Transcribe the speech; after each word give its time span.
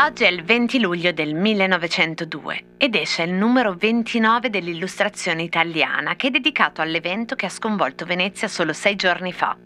Oggi 0.00 0.24
è 0.24 0.28
il 0.28 0.42
20 0.42 0.80
luglio 0.80 1.12
del 1.12 1.34
1902 1.34 2.64
ed 2.78 2.94
esce 2.94 3.24
il 3.24 3.32
numero 3.32 3.74
29 3.74 4.48
dell'illustrazione 4.48 5.42
italiana 5.42 6.16
che 6.16 6.28
è 6.28 6.30
dedicato 6.30 6.80
all'evento 6.80 7.34
che 7.34 7.46
ha 7.46 7.50
sconvolto 7.50 8.04
Venezia 8.04 8.48
solo 8.48 8.72
sei 8.72 8.96
giorni 8.96 9.32
fa. 9.32 9.56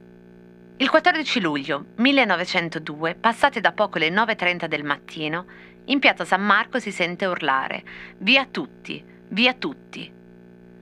Il 0.79 0.91
14 0.91 1.41
luglio 1.41 1.85
1902, 1.97 3.15
passate 3.15 3.61
da 3.61 3.73
poco 3.73 3.99
le 3.99 4.09
9.30 4.09 4.67
del 4.67 4.85
mattino, 4.85 5.47
in 5.85 6.01
piazza 6.01 6.25
San 6.25 6.43
Marco 6.43 6.79
si 6.81 6.91
sente 6.91 7.27
urlare 7.27 7.83
Via 8.19 8.47
tutti, 8.51 9.05
via 9.29 9.53
tutti. 9.53 10.13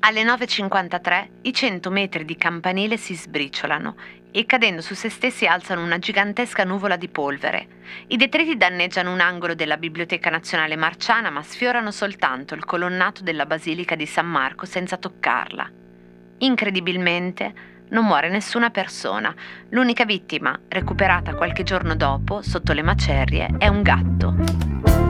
Alle 0.01 0.23
9.53 0.23 1.29
i 1.43 1.53
100 1.53 1.91
metri 1.91 2.25
di 2.25 2.37
campanile 2.37 2.97
si 2.97 3.15
sbriciolano 3.15 3.95
e 4.33 4.47
cadendo 4.47 4.81
su 4.81 4.95
se 4.95 5.09
stessi 5.09 5.47
alzano 5.47 5.83
una 5.83 5.99
gigantesca 5.99 6.65
nuvola 6.65 6.97
di 6.97 7.09
polvere. 7.09 7.67
I 8.09 8.17
detriti 8.17 8.57
danneggiano 8.57 9.13
un 9.13 9.21
angolo 9.21 9.55
della 9.55 9.77
Biblioteca 9.77 10.31
Nazionale 10.31 10.77
Marciana 10.77 11.31
ma 11.31 11.43
sfiorano 11.43 11.91
soltanto 11.91 12.55
il 12.55 12.65
colonnato 12.65 13.23
della 13.23 13.47
Basilica 13.47 13.95
di 13.95 14.07
San 14.07 14.27
Marco 14.27 14.67
senza 14.67 14.97
toccarla. 14.97 15.71
Incredibilmente 16.39 17.69
non 17.91 18.05
muore 18.05 18.29
nessuna 18.29 18.71
persona. 18.71 19.35
L'unica 19.71 20.05
vittima, 20.05 20.59
recuperata 20.69 21.35
qualche 21.35 21.63
giorno 21.63 21.95
dopo, 21.95 22.43
sotto 22.43 22.73
le 22.73 22.83
macerie, 22.83 23.49
è 23.59 23.69
un 23.69 23.83
gatto. 23.83 25.10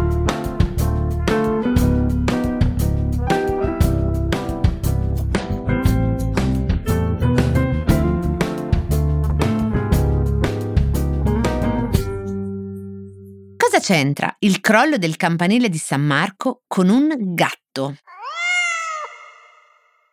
C'entra 13.80 14.36
il 14.40 14.60
crollo 14.60 14.98
del 14.98 15.16
campanile 15.16 15.68
di 15.68 15.78
San 15.78 16.02
Marco 16.02 16.62
con 16.66 16.90
un 16.90 17.08
gatto? 17.34 17.96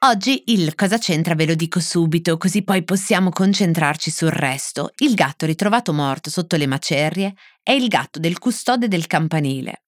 Oggi 0.06 0.44
il 0.48 0.74
cosa 0.74 0.98
c'entra 0.98 1.36
ve 1.36 1.46
lo 1.46 1.54
dico 1.54 1.80
subito, 1.80 2.38
così 2.38 2.64
poi 2.64 2.84
possiamo 2.84 3.30
concentrarci 3.30 4.10
sul 4.10 4.30
resto. 4.30 4.92
Il 5.00 5.16
gatto 5.16 5.46
ritrovato 5.46 5.92
morto 5.92 6.30
sotto 6.30 6.56
le 6.56 6.66
macerie 6.66 7.34
è 7.62 7.72
il 7.72 7.88
gatto 7.88 8.20
del 8.20 8.40
custode 8.40 8.88
del 8.88 9.06
campanile. 9.06 9.84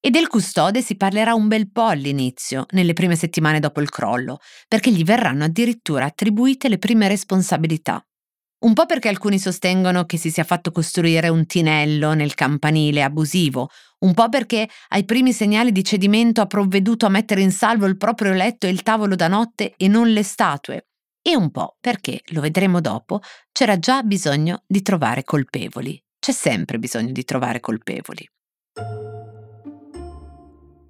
E 0.00 0.10
del 0.10 0.26
custode 0.26 0.82
si 0.82 0.96
parlerà 0.96 1.32
un 1.32 1.46
bel 1.46 1.70
po' 1.70 1.86
all'inizio, 1.86 2.66
nelle 2.70 2.92
prime 2.92 3.14
settimane 3.14 3.60
dopo 3.60 3.80
il 3.80 3.88
crollo, 3.88 4.38
perché 4.66 4.90
gli 4.90 5.04
verranno 5.04 5.44
addirittura 5.44 6.06
attribuite 6.06 6.68
le 6.68 6.78
prime 6.78 7.06
responsabilità. 7.06 8.04
Un 8.62 8.74
po' 8.74 8.86
perché 8.86 9.08
alcuni 9.08 9.40
sostengono 9.40 10.04
che 10.04 10.16
si 10.16 10.30
sia 10.30 10.44
fatto 10.44 10.70
costruire 10.70 11.28
un 11.28 11.46
tinello 11.46 12.14
nel 12.14 12.34
campanile 12.34 13.02
abusivo, 13.02 13.68
un 14.00 14.14
po' 14.14 14.28
perché 14.28 14.68
ai 14.90 15.04
primi 15.04 15.32
segnali 15.32 15.72
di 15.72 15.82
cedimento 15.82 16.40
ha 16.40 16.46
provveduto 16.46 17.04
a 17.06 17.08
mettere 17.08 17.40
in 17.40 17.50
salvo 17.50 17.86
il 17.86 17.96
proprio 17.96 18.32
letto 18.32 18.66
e 18.66 18.70
il 18.70 18.82
tavolo 18.82 19.16
da 19.16 19.26
notte 19.26 19.74
e 19.76 19.88
non 19.88 20.12
le 20.12 20.22
statue, 20.22 20.86
e 21.20 21.34
un 21.34 21.50
po' 21.50 21.76
perché, 21.80 22.20
lo 22.26 22.40
vedremo 22.40 22.80
dopo, 22.80 23.20
c'era 23.50 23.80
già 23.80 24.02
bisogno 24.04 24.62
di 24.68 24.80
trovare 24.80 25.24
colpevoli. 25.24 26.00
C'è 26.20 26.32
sempre 26.32 26.78
bisogno 26.78 27.10
di 27.10 27.24
trovare 27.24 27.58
colpevoli. 27.58 28.30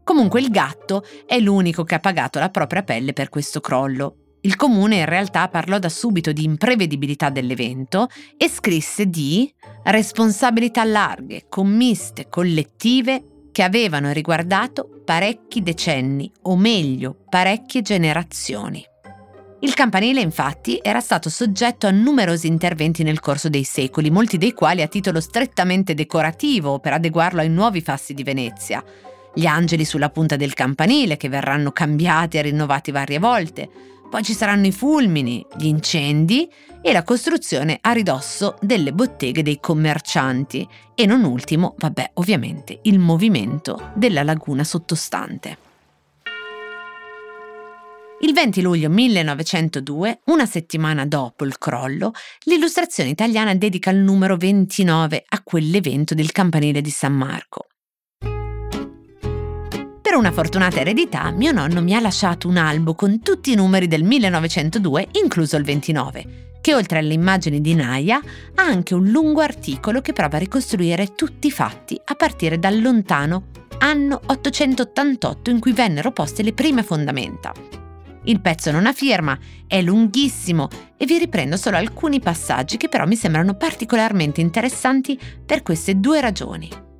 Comunque 0.05 0.41
il 0.41 0.50
gatto 0.50 1.05
è 1.25 1.39
l'unico 1.39 1.84
che 1.84 1.95
ha 1.95 2.00
pagato 2.00 2.39
la 2.39 2.50
propria 2.50 2.83
pelle 2.83 3.15
per 3.15 3.31
questo 3.31 3.61
crollo 3.61 4.22
il 4.44 4.56
comune 4.56 4.96
in 4.96 5.04
realtà 5.04 5.48
parlò 5.48 5.78
da 5.78 5.88
subito 5.88 6.32
di 6.32 6.44
imprevedibilità 6.44 7.30
dell'evento 7.30 8.08
e 8.36 8.48
scrisse 8.48 9.06
di 9.06 9.52
responsabilità 9.84 10.84
larghe, 10.84 11.44
commiste, 11.48 12.28
collettive 12.28 13.48
che 13.52 13.62
avevano 13.62 14.10
riguardato 14.12 15.02
parecchi 15.04 15.62
decenni, 15.62 16.30
o 16.42 16.56
meglio, 16.56 17.16
parecchie 17.28 17.82
generazioni. 17.82 18.84
Il 19.60 19.75
campanile 19.75 20.20
infatti 20.20 20.81
era 20.82 20.98
stato 20.98 21.31
soggetto 21.31 21.86
a 21.86 21.92
numerosi 21.92 22.48
interventi 22.48 23.04
nel 23.04 23.20
corso 23.20 23.48
dei 23.48 23.62
secoli, 23.62 24.10
molti 24.10 24.38
dei 24.38 24.52
quali 24.52 24.82
a 24.82 24.88
titolo 24.88 25.20
strettamente 25.20 25.94
decorativo 25.94 26.81
per 26.81 26.94
adeguarlo 26.94 27.41
ai 27.41 27.48
nuovi 27.48 27.81
fassi 27.81 28.12
di 28.12 28.25
Venezia. 28.25 28.82
Gli 29.32 29.47
angeli 29.47 29.84
sulla 29.84 30.10
punta 30.10 30.34
del 30.34 30.52
campanile 30.52 31.16
che 31.16 31.28
verranno 31.28 31.70
cambiati 31.70 32.38
e 32.38 32.42
rinnovati 32.42 32.91
varie 32.91 33.20
volte, 33.20 33.69
poi 34.12 34.23
ci 34.23 34.34
saranno 34.34 34.67
i 34.67 34.73
fulmini, 34.73 35.43
gli 35.56 35.65
incendi 35.65 36.47
e 36.83 36.93
la 36.93 37.03
costruzione 37.03 37.78
a 37.81 37.93
ridosso 37.93 38.59
delle 38.61 38.93
botteghe 38.93 39.43
dei 39.43 39.59
commercianti 39.59 40.69
e 40.95 41.06
non 41.06 41.25
ultimo, 41.25 41.77
vabbè, 41.78 42.11
ovviamente, 42.17 42.81
il 42.83 42.99
movimento 42.99 43.91
della 43.95 44.23
laguna 44.23 44.65
sottostante. 44.65 45.56
Il 48.21 48.34
20 48.34 48.61
luglio 48.61 48.91
1902, 48.91 50.21
una 50.27 50.44
settimana 50.44 51.06
dopo 51.06 51.47
il 51.47 51.56
crollo, 51.56 52.12
l'illustrazione 52.43 53.09
italiana 53.09 53.55
dedica 53.55 53.89
il 53.89 53.97
numero 53.97 54.37
29 54.37 55.25
a 55.27 55.43
quell'evento 55.43 56.12
del 56.12 56.33
campanile 56.33 56.83
di 56.83 56.91
San 56.91 57.15
Marco. 57.15 57.69
Per 60.12 60.21
una 60.21 60.31
fortunata 60.31 60.78
eredità, 60.78 61.31
mio 61.31 61.53
nonno 61.53 61.81
mi 61.81 61.95
ha 61.95 61.99
lasciato 61.99 62.47
un 62.47 62.59
albo 62.59 62.95
con 62.95 63.23
tutti 63.23 63.50
i 63.50 63.55
numeri 63.55 63.89
del 63.89 64.03
1902, 64.03 65.09
incluso 65.12 65.56
il 65.56 65.65
29, 65.65 66.59
che 66.61 66.75
oltre 66.75 66.99
alle 66.99 67.15
immagini 67.15 67.62
di 67.62 67.75
Naya 67.75 68.21
ha 68.56 68.62
anche 68.62 68.93
un 68.93 69.09
lungo 69.09 69.41
articolo 69.41 70.03
che 70.03 70.12
prova 70.12 70.37
a 70.37 70.41
ricostruire 70.41 71.15
tutti 71.15 71.47
i 71.47 71.50
fatti 71.50 71.99
a 72.05 72.15
partire 72.15 72.59
dal 72.59 72.78
lontano 72.83 73.45
anno 73.78 74.21
888 74.27 75.49
in 75.49 75.59
cui 75.59 75.73
vennero 75.73 76.12
poste 76.12 76.43
le 76.43 76.53
prime 76.53 76.83
fondamenta. 76.83 77.55
Il 78.25 78.43
pezzo 78.43 78.71
non 78.71 78.84
ha 78.84 78.93
firma, 78.93 79.39
è 79.67 79.81
lunghissimo 79.81 80.69
e 80.99 81.06
vi 81.06 81.17
riprendo 81.17 81.56
solo 81.56 81.79
alcuni 81.79 82.21
passaggi 82.21 82.77
che 82.77 82.91
però 82.91 83.06
mi 83.06 83.17
sembrano 83.17 83.55
particolarmente 83.55 84.43
interessanti 84.43 85.19
per 85.47 85.62
queste 85.62 85.99
due 85.99 86.21
ragioni. 86.21 86.91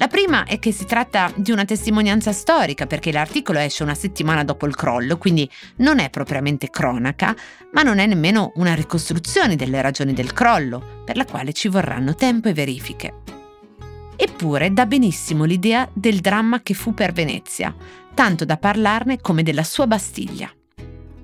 La 0.00 0.06
prima 0.06 0.44
è 0.44 0.60
che 0.60 0.70
si 0.70 0.84
tratta 0.84 1.32
di 1.34 1.50
una 1.50 1.64
testimonianza 1.64 2.30
storica 2.30 2.86
perché 2.86 3.10
l'articolo 3.10 3.58
esce 3.58 3.82
una 3.82 3.96
settimana 3.96 4.44
dopo 4.44 4.64
il 4.64 4.76
crollo, 4.76 5.18
quindi 5.18 5.50
non 5.78 5.98
è 5.98 6.08
propriamente 6.08 6.70
cronaca, 6.70 7.34
ma 7.72 7.82
non 7.82 7.98
è 7.98 8.06
nemmeno 8.06 8.52
una 8.56 8.74
ricostruzione 8.74 9.56
delle 9.56 9.82
ragioni 9.82 10.12
del 10.12 10.32
crollo, 10.32 11.02
per 11.04 11.16
la 11.16 11.24
quale 11.24 11.52
ci 11.52 11.66
vorranno 11.66 12.14
tempo 12.14 12.48
e 12.48 12.52
verifiche. 12.52 13.14
Eppure 14.14 14.72
dà 14.72 14.86
benissimo 14.86 15.42
l'idea 15.42 15.88
del 15.92 16.20
dramma 16.20 16.62
che 16.62 16.74
fu 16.74 16.94
per 16.94 17.10
Venezia, 17.10 17.74
tanto 18.14 18.44
da 18.44 18.56
parlarne 18.56 19.20
come 19.20 19.42
della 19.42 19.64
sua 19.64 19.88
Bastiglia. 19.88 20.48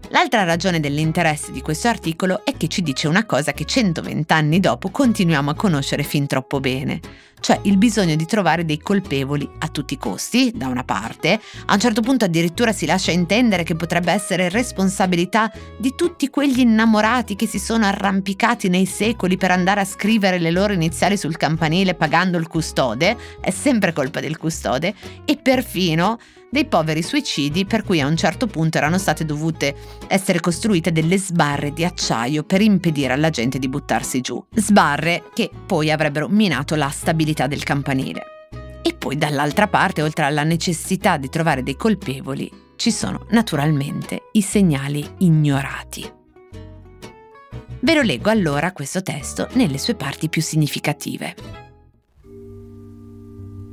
L'altra 0.09 0.45
ragione 0.45 0.79
dell'interesse 0.79 1.51
di 1.51 1.61
questo 1.61 1.89
articolo 1.89 2.45
è 2.45 2.57
che 2.57 2.69
ci 2.69 2.83
dice 2.83 3.09
una 3.09 3.25
cosa 3.25 3.53
che 3.53 3.65
120 3.65 4.33
anni 4.33 4.61
dopo 4.61 4.91
continuiamo 4.91 5.51
a 5.51 5.55
conoscere 5.55 6.05
fin 6.05 6.27
troppo 6.27 6.61
bene, 6.61 7.01
cioè 7.45 7.61
il 7.65 7.77
bisogno 7.77 8.17
di 8.17 8.25
trovare 8.25 8.65
dei 8.65 8.79
colpevoli 8.79 9.47
a 9.59 9.69
tutti 9.69 9.93
i 9.93 9.99
costi, 9.99 10.51
da 10.55 10.67
una 10.67 10.83
parte, 10.83 11.39
a 11.67 11.75
un 11.75 11.79
certo 11.79 12.01
punto 12.01 12.25
addirittura 12.25 12.73
si 12.73 12.87
lascia 12.87 13.11
intendere 13.11 13.65
che 13.65 13.75
potrebbe 13.75 14.13
essere 14.13 14.49
responsabilità 14.49 15.53
di 15.77 15.95
tutti 15.95 16.31
quegli 16.31 16.61
innamorati 16.61 17.37
che 17.37 17.47
si 17.47 17.59
sono 17.59 17.85
arrampicati 17.85 18.71
nei 18.71 18.87
secoli 18.87 19.37
per 19.37 19.51
andare 19.51 19.83
a 19.83 19.85
scrivere 19.85 20.39
le 20.39 20.51
loro 20.51 20.73
iniziali 20.73 21.19
sul 21.19 21.37
campanile 21.37 21.93
pagando 21.93 22.39
il 22.39 22.49
custode, 22.49 23.15
è 23.43 23.51
sempre 23.51 23.93
colpa 23.93 24.21
del 24.21 24.39
custode, 24.39 24.95
e 25.27 25.37
perfino 25.37 26.19
dei 26.55 26.67
poveri 26.67 27.03
suicidi 27.03 27.65
per 27.65 27.83
cui 27.83 28.01
a 28.01 28.07
un 28.07 28.17
certo 28.17 28.47
punto 28.47 28.79
erano 28.79 28.97
state 28.97 29.25
dovute 29.25 29.75
essere 30.07 30.39
costruite 30.39 30.93
delle 30.93 31.19
sbarre 31.19 31.73
di 31.73 31.85
acciaio 31.85 32.45
per 32.45 32.61
impedire 32.61 33.13
alla 33.13 33.31
gente 33.31 33.59
di 33.59 33.69
buttarsi 33.69 34.21
giù. 34.21 34.43
Sbarre 34.55 35.25
che 35.35 35.51
poi 35.67 35.91
avrebbero 35.91 36.29
minato 36.29 36.77
la 36.77 36.91
stabilità 36.91 37.34
del 37.35 37.65
campanile. 37.65 38.23
E 38.83 38.95
poi 38.95 39.17
dall'altra 39.17 39.67
parte, 39.67 40.03
oltre 40.03 40.25
alla 40.25 40.45
necessità 40.45 41.17
di 41.17 41.29
trovare 41.29 41.63
dei 41.63 41.77
colpevoli, 41.77 42.51
ci 42.77 42.91
sono 42.91 43.27
naturalmente 43.31 44.29
i 44.33 44.43
segnali 44.43 45.05
ignorati. 45.19 46.11
Ve 47.81 47.95
lo 47.95 48.03
leggo 48.03 48.31
allora 48.31 48.73
questo 48.73 49.03
testo 49.03 49.49
nelle 49.55 49.79
sue 49.79 49.95
parti 49.95 50.29
più 50.29 50.41
significative. 50.41 51.35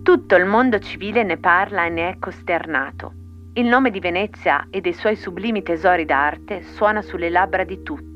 Tutto 0.03 0.35
il 0.35 0.45
mondo 0.45 0.79
civile 0.79 1.23
ne 1.23 1.37
parla 1.37 1.85
e 1.85 1.89
ne 1.89 2.09
è 2.09 2.19
costernato. 2.19 3.13
Il 3.53 3.65
nome 3.65 3.91
di 3.91 3.99
Venezia 3.99 4.67
e 4.69 4.81
dei 4.81 4.93
suoi 4.93 5.15
sublimi 5.15 5.61
tesori 5.61 6.05
d'arte 6.05 6.63
suona 6.63 7.01
sulle 7.01 7.29
labbra 7.29 7.63
di 7.63 7.83
tutti 7.83 8.10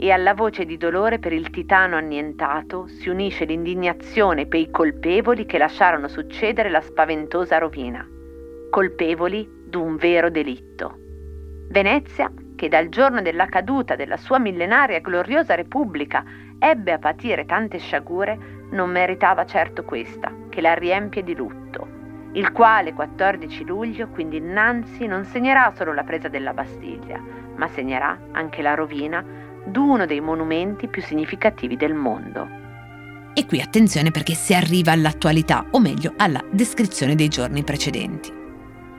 e 0.00 0.12
alla 0.12 0.32
voce 0.32 0.64
di 0.64 0.76
dolore 0.76 1.18
per 1.18 1.32
il 1.32 1.50
titano 1.50 1.96
annientato 1.96 2.86
si 2.86 3.08
unisce 3.08 3.44
l'indignazione 3.44 4.46
per 4.46 4.60
i 4.60 4.70
colpevoli 4.70 5.44
che 5.44 5.58
lasciarono 5.58 6.06
succedere 6.06 6.70
la 6.70 6.80
spaventosa 6.80 7.58
rovina. 7.58 8.06
Colpevoli 8.70 9.64
d'un 9.66 9.96
vero 9.96 10.30
delitto. 10.30 10.96
Venezia 11.70 12.30
che 12.54 12.68
dal 12.68 12.88
giorno 12.88 13.22
della 13.22 13.46
caduta 13.46 13.96
della 13.96 14.16
sua 14.16 14.38
millenaria 14.38 14.96
e 14.96 15.00
gloriosa 15.00 15.54
Repubblica 15.54 16.24
ebbe 16.58 16.92
a 16.92 16.98
patire 16.98 17.44
tante 17.44 17.78
sciagure, 17.78 18.38
non 18.70 18.90
meritava 18.90 19.44
certo 19.46 19.84
questa, 19.84 20.32
che 20.48 20.60
la 20.60 20.74
riempie 20.74 21.22
di 21.22 21.34
lutto, 21.34 21.86
il 22.32 22.52
quale 22.52 22.92
14 22.92 23.64
luglio 23.64 24.08
quindi 24.08 24.36
innanzi 24.36 25.06
non 25.06 25.24
segnerà 25.24 25.72
solo 25.74 25.92
la 25.92 26.04
presa 26.04 26.28
della 26.28 26.52
Bastiglia, 26.52 27.20
ma 27.56 27.68
segnerà 27.68 28.18
anche 28.32 28.62
la 28.62 28.74
rovina 28.74 29.24
d'uno 29.68 30.06
dei 30.06 30.20
monumenti 30.20 30.88
più 30.88 31.02
significativi 31.02 31.76
del 31.76 31.94
mondo. 31.94 32.48
E 33.34 33.46
qui 33.46 33.60
attenzione 33.60 34.10
perché 34.10 34.34
si 34.34 34.54
arriva 34.54 34.92
all'attualità, 34.92 35.66
o 35.70 35.80
meglio 35.80 36.14
alla 36.16 36.42
descrizione 36.50 37.14
dei 37.14 37.28
giorni 37.28 37.62
precedenti. 37.62 38.32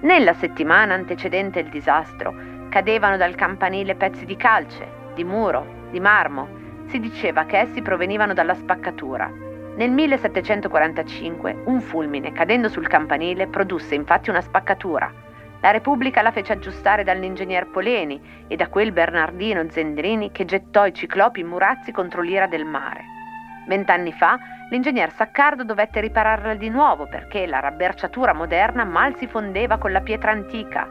Nella 0.01 0.33
settimana 0.33 0.93
antecedente 0.93 1.59
il 1.59 1.69
disastro, 1.69 2.49
Cadevano 2.69 3.17
dal 3.17 3.33
campanile 3.33 3.95
pezzi 3.95 4.25
di 4.25 4.35
calce, 4.35 4.87
di 5.15 5.23
muro, 5.23 5.87
di 5.89 5.99
marmo. 5.99 6.47
Si 6.85 6.99
diceva 6.99 7.45
che 7.45 7.57
essi 7.57 7.81
provenivano 7.81 8.33
dalla 8.33 8.53
spaccatura. 8.53 9.27
Nel 9.75 9.89
1745 9.89 11.63
un 11.65 11.81
fulmine 11.81 12.31
cadendo 12.31 12.69
sul 12.69 12.87
campanile 12.87 13.47
produsse 13.47 13.95
infatti 13.95 14.29
una 14.29 14.41
spaccatura. 14.41 15.11
La 15.61 15.71
Repubblica 15.71 16.21
la 16.21 16.31
fece 16.31 16.53
aggiustare 16.53 17.03
dall'ingegner 17.03 17.67
Poleni 17.67 18.45
e 18.47 18.55
da 18.55 18.69
quel 18.69 18.93
Bernardino 18.93 19.69
Zendrini 19.69 20.31
che 20.31 20.45
gettò 20.45 20.85
i 20.85 20.93
ciclopi 20.93 21.43
murazzi 21.43 21.91
contro 21.91 22.21
l'ira 22.21 22.47
del 22.47 22.63
mare. 22.63 23.03
Vent'anni 23.67 24.13
fa 24.13 24.39
l'ingegner 24.69 25.11
Saccardo 25.11 25.65
dovette 25.65 25.99
ripararla 25.99 26.53
di 26.53 26.69
nuovo 26.69 27.07
perché 27.07 27.45
la 27.45 27.59
rabberciatura 27.59 28.33
moderna 28.33 28.85
mal 28.85 29.17
si 29.17 29.27
fondeva 29.27 29.77
con 29.77 29.91
la 29.91 30.01
pietra 30.01 30.31
antica. 30.31 30.87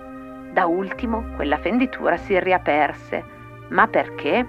Da 0.53 0.67
ultimo 0.67 1.35
quella 1.35 1.57
fenditura 1.57 2.19
si 2.19 2.39
riaperse. 2.39 3.25
Ma 3.71 3.87
perché? 3.87 4.47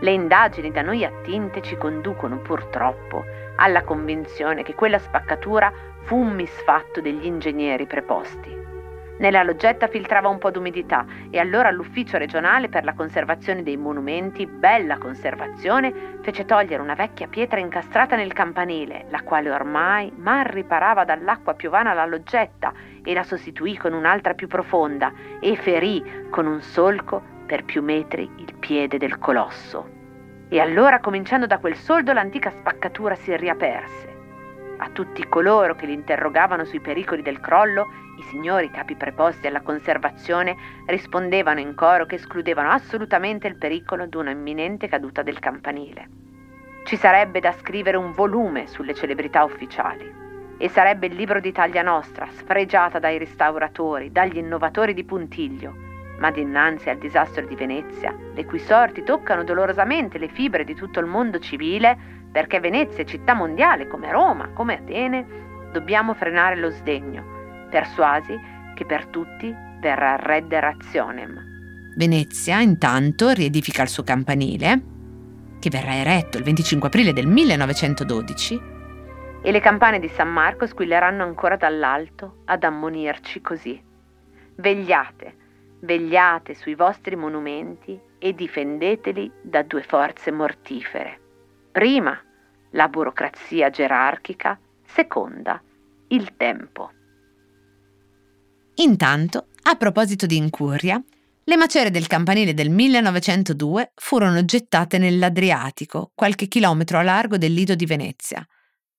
Le 0.00 0.10
indagini 0.10 0.72
da 0.72 0.82
noi 0.82 1.04
attinte 1.04 1.62
ci 1.62 1.76
conducono 1.76 2.38
purtroppo 2.38 3.24
alla 3.56 3.84
convinzione 3.84 4.62
che 4.62 4.74
quella 4.74 4.98
spaccatura 4.98 5.72
fu 6.02 6.16
un 6.16 6.34
misfatto 6.34 7.00
degli 7.00 7.24
ingegneri 7.24 7.86
preposti. 7.86 8.65
Nella 9.18 9.42
loggetta 9.42 9.86
filtrava 9.86 10.28
un 10.28 10.36
po' 10.36 10.50
d'umidità 10.50 11.06
e 11.30 11.38
allora 11.38 11.70
l'ufficio 11.70 12.18
regionale 12.18 12.68
per 12.68 12.84
la 12.84 12.92
conservazione 12.92 13.62
dei 13.62 13.78
monumenti, 13.78 14.46
bella 14.46 14.98
conservazione, 14.98 16.18
fece 16.20 16.44
togliere 16.44 16.82
una 16.82 16.94
vecchia 16.94 17.26
pietra 17.26 17.58
incastrata 17.58 18.14
nel 18.14 18.34
campanile, 18.34 19.06
la 19.08 19.22
quale 19.22 19.50
ormai 19.50 20.12
mal 20.16 20.44
riparava 20.44 21.04
dall'acqua 21.04 21.54
piovana 21.54 21.94
la 21.94 22.04
loggetta 22.04 22.74
e 23.02 23.14
la 23.14 23.22
sostituì 23.22 23.78
con 23.78 23.94
un'altra 23.94 24.34
più 24.34 24.48
profonda 24.48 25.10
e 25.40 25.56
ferì 25.56 26.28
con 26.28 26.46
un 26.46 26.60
solco 26.60 27.22
per 27.46 27.64
più 27.64 27.82
metri 27.82 28.30
il 28.36 28.54
piede 28.58 28.98
del 28.98 29.18
colosso. 29.18 29.94
E 30.48 30.60
allora, 30.60 31.00
cominciando 31.00 31.46
da 31.46 31.58
quel 31.58 31.76
soldo, 31.76 32.12
l'antica 32.12 32.50
spaccatura 32.50 33.14
si 33.14 33.34
riaperse 33.34 34.15
a 34.78 34.88
tutti 34.90 35.26
coloro 35.28 35.74
che 35.74 35.86
li 35.86 35.92
interrogavano 35.92 36.64
sui 36.64 36.80
pericoli 36.80 37.22
del 37.22 37.40
crollo, 37.40 37.86
i 38.18 38.22
signori 38.22 38.70
capi 38.70 38.94
preposti 38.94 39.46
alla 39.46 39.60
conservazione 39.60 40.56
rispondevano 40.86 41.60
in 41.60 41.74
coro 41.74 42.06
che 42.06 42.16
escludevano 42.16 42.70
assolutamente 42.70 43.46
il 43.46 43.56
pericolo 43.56 44.06
di 44.06 44.16
una 44.16 44.30
imminente 44.30 44.88
caduta 44.88 45.22
del 45.22 45.38
campanile. 45.38 46.08
Ci 46.84 46.96
sarebbe 46.96 47.40
da 47.40 47.52
scrivere 47.52 47.96
un 47.96 48.12
volume 48.12 48.66
sulle 48.68 48.94
celebrità 48.94 49.44
ufficiali 49.44 50.24
e 50.58 50.68
sarebbe 50.68 51.06
il 51.06 51.14
libro 51.14 51.40
d'Italia 51.40 51.82
nostra, 51.82 52.28
sfregiata 52.30 52.98
dai 52.98 53.18
restauratori, 53.18 54.12
dagli 54.12 54.38
innovatori 54.38 54.94
di 54.94 55.04
puntiglio, 55.04 55.74
ma 56.18 56.30
dinanzi 56.30 56.88
al 56.88 56.98
disastro 56.98 57.44
di 57.44 57.54
Venezia, 57.54 58.14
le 58.34 58.44
cui 58.44 58.58
sorti 58.58 59.02
toccano 59.02 59.44
dolorosamente 59.44 60.16
le 60.18 60.28
fibre 60.28 60.64
di 60.64 60.74
tutto 60.74 61.00
il 61.00 61.06
mondo 61.06 61.38
civile, 61.38 62.14
perché 62.36 62.60
Venezia 62.60 63.02
è 63.02 63.06
città 63.06 63.32
mondiale 63.32 63.88
come 63.88 64.12
Roma, 64.12 64.50
come 64.52 64.76
Atene, 64.76 65.24
dobbiamo 65.72 66.12
frenare 66.12 66.56
lo 66.56 66.68
sdegno, 66.68 67.24
persuasi 67.70 68.38
che 68.74 68.84
per 68.84 69.06
tutti 69.06 69.50
verrà 69.80 70.16
redde 70.16 70.60
razionem. 70.60 71.94
Venezia 71.96 72.60
intanto 72.60 73.30
riedifica 73.30 73.80
il 73.80 73.88
suo 73.88 74.02
campanile, 74.02 74.82
che 75.58 75.70
verrà 75.70 75.94
eretto 75.94 76.36
il 76.36 76.44
25 76.44 76.88
aprile 76.88 77.14
del 77.14 77.26
1912, 77.26 78.60
e 79.40 79.50
le 79.50 79.60
campane 79.60 79.98
di 79.98 80.08
San 80.08 80.28
Marco 80.28 80.66
squilleranno 80.66 81.22
ancora 81.22 81.56
dall'alto 81.56 82.42
ad 82.44 82.64
ammonirci 82.64 83.40
così. 83.40 83.82
Vegliate, 84.56 85.36
vegliate 85.80 86.52
sui 86.52 86.74
vostri 86.74 87.16
monumenti 87.16 87.98
e 88.18 88.34
difendeteli 88.34 89.32
da 89.40 89.62
due 89.62 89.82
forze 89.82 90.30
mortifere. 90.30 91.20
Prima, 91.72 92.18
la 92.76 92.88
burocrazia 92.88 93.70
gerarchica, 93.70 94.58
seconda, 94.84 95.60
il 96.08 96.36
tempo. 96.36 96.90
Intanto, 98.76 99.48
a 99.62 99.74
proposito 99.76 100.26
di 100.26 100.36
incuria, 100.36 101.02
le 101.44 101.56
macerie 101.56 101.90
del 101.90 102.06
campanile 102.06 102.54
del 102.54 102.70
1902 102.70 103.92
furono 103.94 104.44
gettate 104.44 104.98
nell'Adriatico, 104.98 106.12
qualche 106.14 106.46
chilometro 106.48 106.98
a 106.98 107.02
largo 107.02 107.38
del 107.38 107.54
lido 107.54 107.74
di 107.74 107.86
Venezia. 107.86 108.46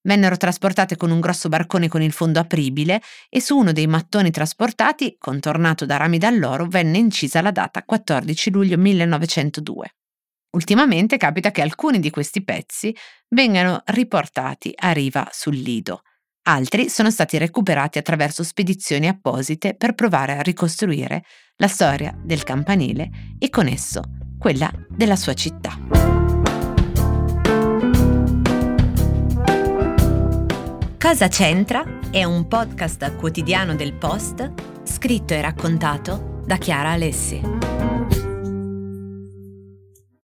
Vennero 0.02 0.38
trasportate 0.38 0.96
con 0.96 1.12
un 1.12 1.20
grosso 1.20 1.50
barcone 1.50 1.88
con 1.88 2.02
il 2.02 2.14
fondo 2.14 2.40
apribile 2.40 3.02
e 3.30 3.42
su 3.42 3.58
uno 3.58 3.74
dei 3.74 3.88
mattoni 3.88 4.32
trasportati, 4.32 5.18
contornato 5.20 5.86
da 5.86 5.98
rami 5.98 6.18
d'alloro, 6.18 6.66
venne 6.66 6.98
incisa 6.98 7.42
la 7.42 7.52
data 7.52 7.84
14 7.84 8.50
luglio 8.50 8.78
1902. 8.78 9.92
Ultimamente 10.52 11.18
capita 11.18 11.52
che 11.52 11.62
alcuni 11.62 12.00
di 12.00 12.10
questi 12.10 12.44
pezzi 12.44 12.96
vengano 13.30 13.82
riportati 13.86 14.74
a 14.76 14.92
riva 14.92 15.28
sul 15.32 15.56
Lido. 15.56 16.02
Altri 16.44 16.88
sono 16.90 17.12
stati 17.12 17.38
recuperati 17.38 17.98
attraverso 17.98 18.44
spedizioni 18.44 19.08
apposite 19.08 19.76
per 19.76 19.94
provare 19.94 20.38
a 20.38 20.42
ricostruire 20.42 21.24
la 21.58 21.68
storia 21.68 22.18
del 22.24 22.44
campanile 22.44 23.10
e 23.38 23.50
con 23.50 23.68
esso 23.68 24.02
quella 24.40 24.72
della 24.88 25.18
sua 25.18 25.34
città. 25.34 25.78
Cosa 30.98 31.28
c'entra 31.28 32.00
è 32.12 32.24
un 32.24 32.48
podcast 32.48 33.16
quotidiano 33.18 33.76
del 33.76 33.94
Post 33.94 34.52
scritto 34.84 35.34
e 35.34 35.42
raccontato 35.42 36.42
da 36.46 36.58
Chiara 36.58 36.92
Alessi. 36.92 37.57